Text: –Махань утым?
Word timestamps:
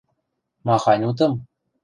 –Махань 0.65 1.05
утым? 1.09 1.33